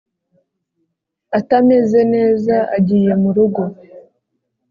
[1.39, 3.61] atameze neza agiye murugo.